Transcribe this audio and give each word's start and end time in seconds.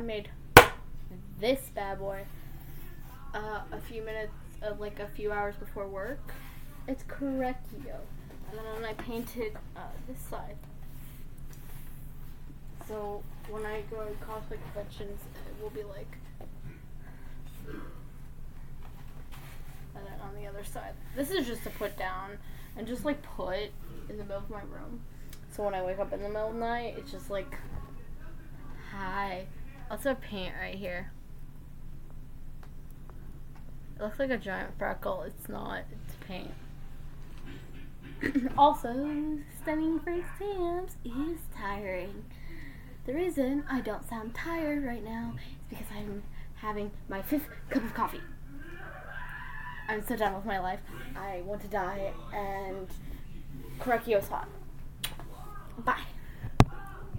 I 0.00 0.02
made 0.02 0.30
this 1.38 1.60
bad 1.74 1.98
boy 1.98 2.24
uh, 3.34 3.60
a 3.70 3.78
few 3.86 4.00
minutes, 4.00 4.32
uh, 4.62 4.72
like 4.78 4.98
a 4.98 5.06
few 5.06 5.30
hours 5.30 5.56
before 5.56 5.86
work. 5.86 6.32
It's 6.88 7.02
Korekiyo. 7.02 7.98
And 8.48 8.58
then 8.58 8.82
I 8.82 8.94
painted 8.94 9.58
uh, 9.76 9.80
this 10.08 10.18
side. 10.30 10.56
So 12.88 13.22
when 13.50 13.66
I 13.66 13.82
go 13.90 13.98
to 13.98 14.12
cosplay 14.24 14.56
conventions, 14.72 15.20
it 15.46 15.62
will 15.62 15.68
be 15.68 15.82
like. 15.82 16.16
And 17.68 17.76
then 20.06 20.18
on 20.22 20.34
the 20.34 20.46
other 20.48 20.64
side. 20.64 20.94
This 21.14 21.30
is 21.30 21.46
just 21.46 21.62
to 21.64 21.70
put 21.70 21.98
down 21.98 22.38
and 22.78 22.86
just 22.86 23.04
like 23.04 23.20
put 23.20 23.70
in 24.08 24.16
the 24.16 24.24
middle 24.24 24.38
of 24.38 24.48
my 24.48 24.62
room. 24.62 25.02
So 25.54 25.62
when 25.62 25.74
I 25.74 25.82
wake 25.82 25.98
up 25.98 26.10
in 26.14 26.22
the 26.22 26.28
middle 26.28 26.48
of 26.48 26.54
the 26.54 26.60
night, 26.60 26.94
it's 26.96 27.12
just 27.12 27.28
like, 27.28 27.54
hi. 29.90 29.94
Also 29.94 30.14
paint 30.14 30.54
right 30.60 30.76
here. 30.76 31.12
It 33.98 34.02
looks 34.02 34.18
like 34.18 34.30
a 34.30 34.38
giant 34.38 34.78
freckle. 34.78 35.22
It's 35.22 35.48
not. 35.48 35.82
It's 35.92 36.16
paint. 36.26 36.52
also, 38.58 39.38
studying 39.62 40.00
for 40.00 40.10
exams 40.10 40.96
is 41.04 41.38
tiring. 41.54 42.24
The 43.06 43.14
reason 43.14 43.64
I 43.68 43.80
don't 43.80 44.08
sound 44.08 44.34
tired 44.34 44.84
right 44.84 45.04
now 45.04 45.34
is 45.36 45.78
because 45.78 45.86
I'm 45.94 46.22
having 46.56 46.90
my 47.08 47.22
fifth 47.22 47.48
cup 47.70 47.84
of 47.84 47.94
coffee. 47.94 48.20
I'm 49.88 50.06
so 50.06 50.16
done 50.16 50.34
with 50.34 50.44
my 50.44 50.60
life. 50.60 50.80
I 51.16 51.42
want 51.44 51.62
to 51.62 51.68
die, 51.68 52.12
and 52.32 52.86
Korekiyo's 53.80 54.28
hot. 54.28 54.48
Bye. 55.78 56.04